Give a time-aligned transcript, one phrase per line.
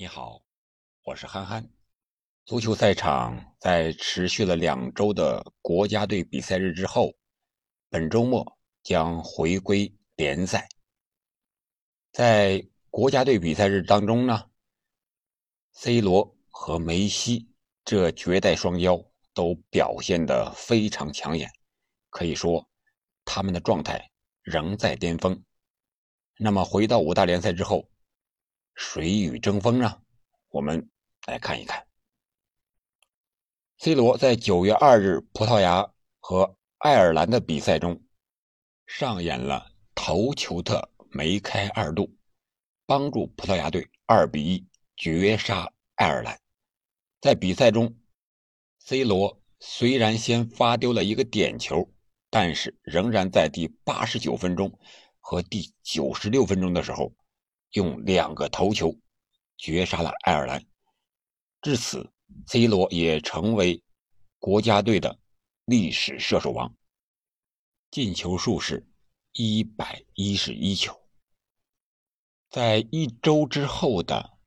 [0.00, 0.40] 你好，
[1.02, 1.68] 我是憨憨。
[2.44, 7.12] 足球赛场在持续了两周的国家队比赛日之后，
[7.90, 8.46] 本周末
[8.84, 10.68] 将回归联赛。
[12.12, 14.48] 在国家队比赛日当中呢
[15.72, 17.50] ，C 罗和梅西
[17.84, 19.04] 这绝代双骄
[19.34, 21.50] 都表现得非常抢眼，
[22.08, 22.64] 可以说
[23.24, 24.12] 他们的状态
[24.42, 25.42] 仍在巅峰。
[26.36, 27.90] 那么回到五大联赛之后。
[28.78, 30.00] 谁与争锋呢？
[30.50, 30.88] 我们
[31.26, 31.84] 来看一看。
[33.76, 38.00] C 罗在九月二日葡萄牙和爱尔兰的比赛中
[38.86, 42.14] 上演了头球的梅开二度，
[42.86, 44.64] 帮助葡萄牙队二比一
[44.96, 46.40] 绝杀爱尔兰。
[47.20, 47.96] 在比赛中
[48.78, 51.90] ，C 罗虽然先发丢了一个点球，
[52.30, 54.78] 但是仍然在第八十九分钟
[55.18, 57.12] 和第九十六分钟的时候。
[57.72, 58.96] 用两个头球
[59.56, 60.64] 绝杀了爱尔兰，
[61.60, 62.10] 至此
[62.46, 63.82] ，C 罗也成为
[64.38, 65.18] 国家队的
[65.64, 66.74] 历史射手王，
[67.90, 68.86] 进球数是
[69.32, 70.98] 一百一十一球。
[72.48, 74.38] 在一周之后的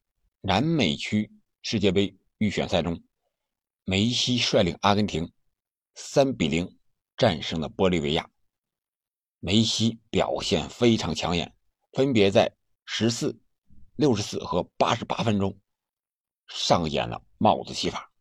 [0.41, 3.03] 南美区世界杯预选赛中，
[3.83, 5.31] 梅西率领阿根廷
[5.93, 6.77] 三比零
[7.15, 8.27] 战胜了玻利维亚。
[9.39, 11.53] 梅西表现非常抢眼，
[11.91, 12.55] 分别在。
[12.93, 13.39] 十四、
[13.95, 15.57] 六十四和八十八分钟
[16.49, 18.11] 上演了帽子戏法，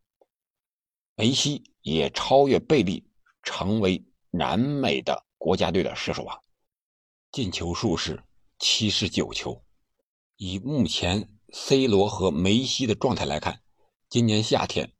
[1.16, 3.04] 梅西也超越贝利，
[3.42, 6.40] 成为南美的国家队的射手王，
[7.32, 8.22] 进球数是
[8.60, 9.60] 七十九球。
[10.36, 13.60] 以目前 C 罗和梅西的状态来看，
[14.08, 14.92] 今年夏天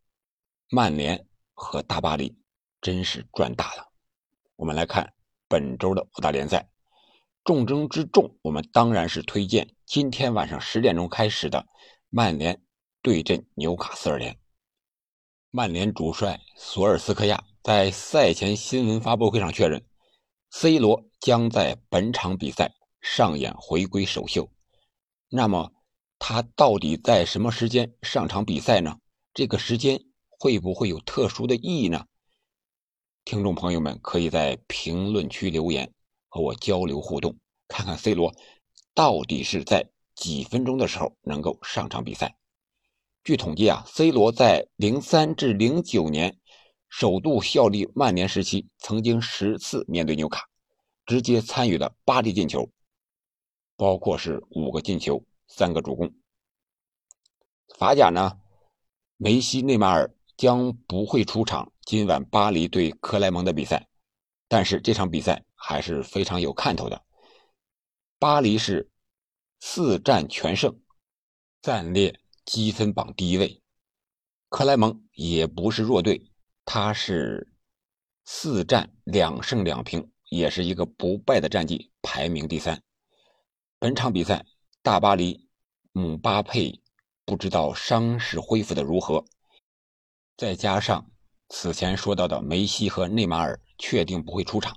[0.68, 2.36] 曼联和大巴黎
[2.80, 3.92] 真是赚大了。
[4.56, 5.14] 我们来看
[5.46, 6.68] 本周的五大联赛。
[7.42, 11.66] 重中之重，我们当然是推荐今天晚上十点钟开始的
[12.10, 12.62] 曼联
[13.00, 14.38] 对阵纽卡斯尔联。
[15.50, 19.84] 曼联主帅索尔斯克亚在赛前新闻发布会上确认
[20.50, 24.50] ，C 罗将在本场比赛上演回归首秀。
[25.30, 25.72] 那么，
[26.18, 28.98] 他到底在什么时间上场比赛呢？
[29.32, 32.04] 这个时间会不会有特殊的意义呢？
[33.24, 35.92] 听众朋友们可以在评论区留言。
[36.30, 37.36] 和我交流互动，
[37.68, 38.32] 看看 C 罗
[38.94, 42.36] 到底是在几分钟的时候能够上场比赛。
[43.22, 46.38] 据统计啊，C 罗在零三至零九年
[46.88, 50.48] 首度效力曼联时期，曾经十次面对纽卡，
[51.04, 52.70] 直接参与了八粒进球，
[53.76, 56.14] 包括是五个进球、三个助攻。
[57.76, 58.38] 法甲呢，
[59.16, 63.86] 梅西、内马尔将不会出场今晚巴黎对克莱蒙的比赛，
[64.50, 65.42] 但是这场比赛。
[65.62, 67.04] 还是非常有看头的。
[68.18, 68.90] 巴黎是
[69.60, 70.80] 四战全胜，
[71.60, 73.62] 暂列积分榜第一位。
[74.48, 76.32] 克莱蒙也不是弱队，
[76.64, 77.52] 他是
[78.24, 82.82] 四战两胜两平，也是一个不败的战绩，排名第三。
[83.78, 84.46] 本场比赛，
[84.82, 85.46] 大巴黎
[85.92, 86.80] 姆巴佩
[87.26, 89.26] 不知道伤势恢复的如何，
[90.38, 91.10] 再加上
[91.50, 94.76] 此前说到的梅西和内马尔确定不会出场。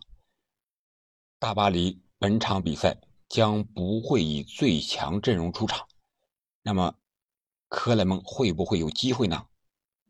[1.37, 2.97] 大巴黎本场比赛
[3.27, 5.87] 将不会以最强阵容出场，
[6.61, 6.95] 那么
[7.67, 9.45] 克莱蒙会不会有机会呢？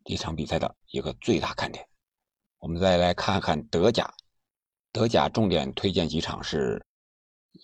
[0.05, 1.87] 这场比赛的一个最大看点。
[2.59, 4.13] 我们再来看看德甲，
[4.91, 6.85] 德甲重点推荐几场是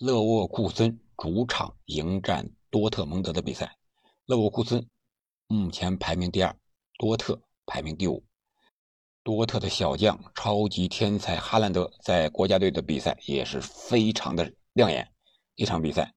[0.00, 3.78] 勒沃库森主场迎战多特蒙德的比赛。
[4.26, 4.88] 勒沃库森
[5.46, 6.56] 目前排名第二，
[6.98, 8.24] 多特排名第五。
[9.36, 15.08] 多特的小将、超级天才哈兰德在国家队的比赛也是非常的亮眼。
[15.54, 16.12] 一场比赛，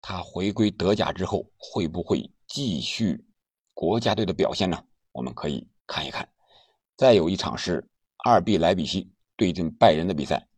[0.00, 3.26] 他回归德甲之后会不会继续
[3.74, 4.82] 国家队的表现呢？
[5.12, 6.26] 我们可以看一看。
[6.96, 7.86] 再有一场是
[8.24, 10.48] 二 B 莱比锡对阵拜仁的比赛。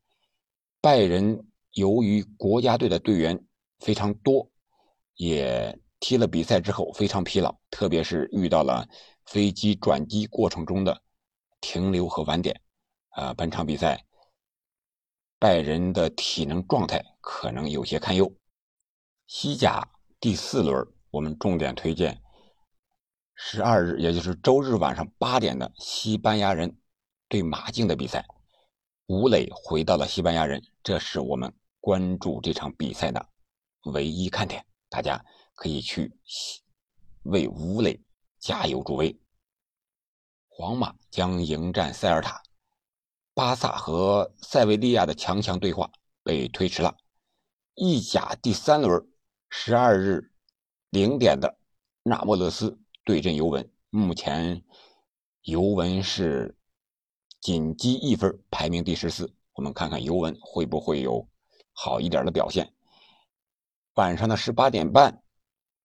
[0.81, 3.45] 拜仁由于国家队的队员
[3.81, 4.49] 非常多，
[5.17, 8.89] 也踢了比赛之后非常疲劳，特别是遇到了
[9.27, 11.03] 飞机转机过程中的。
[11.61, 12.61] 停留和晚点，
[13.11, 14.05] 啊，本场比赛
[15.39, 18.33] 拜仁的体能状态可能有些堪忧。
[19.27, 19.89] 西甲
[20.21, 22.23] 第四轮，我们重点推荐
[23.35, 26.81] 十二日，也就是周日晚上八点的西班牙人
[27.29, 28.27] 对马竞的比赛。
[29.07, 33.29] 吴磊回到了西班牙人，这是我们关注这场比赛的
[33.85, 34.65] 唯一看点。
[34.91, 35.23] 大家
[35.55, 36.13] 可以去
[37.23, 38.01] 为吴磊
[38.39, 39.19] 加油助威。
[40.61, 42.43] 皇马将迎战塞尔塔，
[43.33, 45.89] 巴萨和塞维利亚的强强对话
[46.25, 46.97] 被推迟了。
[47.77, 49.09] 意甲第三轮，
[49.51, 50.33] 十二日
[50.91, 51.61] 零点的
[52.03, 53.71] 那不勒斯对阵尤文。
[53.91, 54.65] 目前
[55.43, 56.59] 尤文是
[57.41, 59.33] 仅积一分，排名第十四。
[59.53, 61.25] 我们看看尤文会不会有
[61.73, 62.75] 好一点的表现。
[63.95, 65.23] 晚上的十八点半，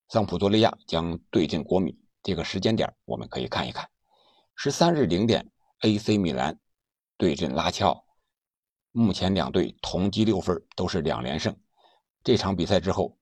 [0.07, 1.95] 桑普多利亚将对阵国米。
[2.23, 3.87] 这个时间点我们可以看一看。
[4.55, 5.51] 十三日零点
[5.81, 6.57] ，AC 米兰
[7.17, 8.05] 对阵拉齐奥。
[8.91, 11.55] 目前两队同积六分，都是两连胜。
[12.23, 13.17] 这场比赛之后，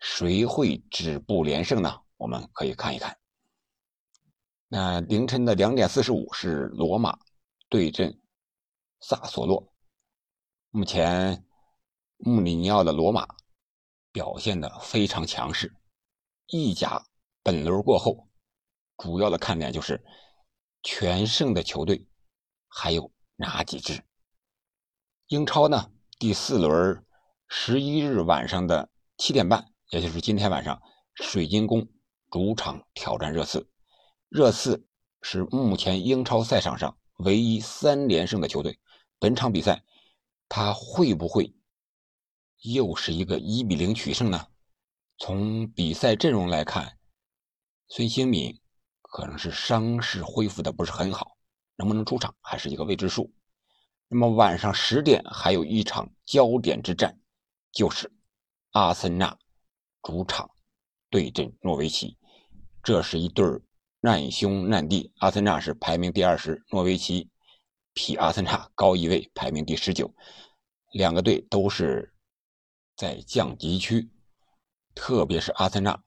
[0.00, 2.00] 谁会止步连胜呢？
[2.16, 3.16] 我们可以看一看。
[4.68, 7.16] 那凌晨的两点四十五是罗马
[7.68, 8.20] 对阵
[9.00, 9.72] 萨索洛。
[10.70, 11.46] 目前
[12.16, 13.26] 穆里尼奥的罗马
[14.10, 15.72] 表现的非常强势。
[16.48, 17.02] 意甲
[17.42, 18.28] 本轮过后，
[18.98, 20.04] 主要的看点就是
[20.84, 22.06] 全胜的球队
[22.68, 24.04] 还有哪几支？
[25.28, 25.90] 英超呢？
[26.18, 27.04] 第四轮
[27.48, 30.80] 十一日晚上的七点半，也就是今天晚上，
[31.14, 31.88] 水晶宫
[32.30, 33.66] 主场挑战热刺。
[34.28, 34.86] 热刺
[35.22, 38.78] 是目前英超赛场上唯一三连胜的球队。
[39.18, 39.82] 本场比赛，
[40.50, 41.54] 他会不会
[42.60, 44.48] 又是一个一比零取胜呢？
[45.16, 46.98] 从比赛阵容来看，
[47.88, 48.60] 孙兴敏
[49.14, 51.36] 可能是伤势恢复的不是很好，
[51.76, 53.32] 能不能出场还是一个未知数。
[54.08, 57.16] 那么晚上十点还有一场焦点之战，
[57.70, 58.10] 就是
[58.72, 59.38] 阿森纳
[60.02, 60.50] 主场
[61.10, 62.18] 对阵诺维奇，
[62.82, 63.46] 这是一对
[64.00, 65.12] 难兄难弟。
[65.18, 67.30] 阿森纳是排名第二十，诺维奇
[67.92, 70.12] 比阿森纳高一位，排名第十九。
[70.90, 72.12] 两个队都是
[72.96, 74.10] 在降级区，
[74.92, 76.02] 特别是阿森纳，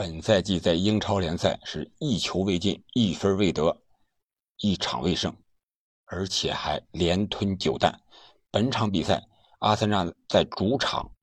[0.00, 3.82] 本赛季在英超联赛是一球未进，一分未得，
[4.56, 5.36] 一场未胜。
[6.06, 8.00] 而且还连吞九弹。
[8.50, 11.14] 本场比赛，阿森纳在主场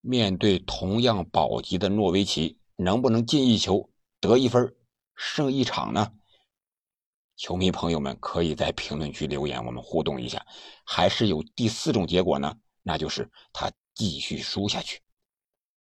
[0.00, 3.90] 面对同样保级的诺维奇，能不能进一球
[4.20, 4.76] 得一分
[5.16, 6.12] 胜一场呢？
[7.34, 10.46] 球迷朋友们可以在评论区留言，我们互动一下。
[10.84, 12.56] 还是有第四种结果呢？
[12.84, 15.00] 那就是他继续输下去。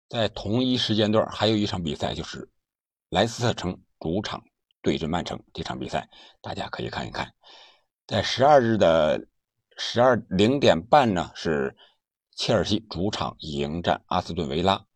[0.09, 2.49] 在同一时间段，还有一场比赛，就是
[3.09, 4.43] 莱斯特城主场
[4.81, 5.43] 对阵曼城。
[5.53, 6.09] 这场比赛
[6.41, 7.33] 大家可以看一看。
[8.07, 9.27] 在十二日的
[9.77, 11.77] 十二零点半呢，是
[12.37, 14.87] 切尔西主场迎战阿斯顿维拉；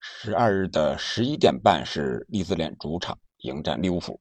[0.00, 4.18] 十二日的十一点半是利兹联主场迎战利物浦。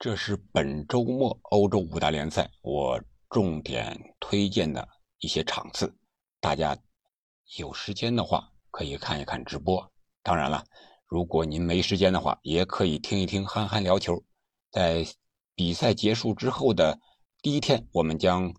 [0.00, 3.00] 这是本周末欧洲五大联赛我
[3.30, 4.88] 重点推荐的
[5.18, 5.96] 一些场次，
[6.40, 6.76] 大家
[7.56, 9.92] 有时间的话可以看一看直播。
[10.22, 10.64] 当然了，
[11.08, 14.22] 如果您没时间的话，也可以听一听憨憨聊球。
[14.70, 15.04] 在
[15.56, 17.00] 比赛结束之后的。
[17.42, 18.54] 第一天，我们将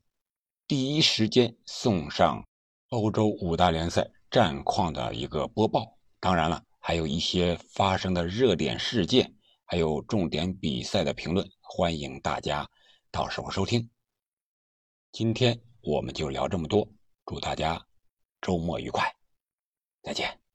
[0.67, 2.45] 第一时间送上
[2.89, 5.97] 欧洲五大联赛战况的一个播报。
[6.19, 9.33] 当然了，还有一些发生的热点事件，
[9.63, 12.69] 还有重点比赛的评论，欢迎大家
[13.09, 13.89] 到时候收听。
[15.13, 16.89] 今天我们就聊这么多，
[17.25, 17.85] 祝大家
[18.41, 19.13] 周末愉快，
[20.01, 20.48] 再见。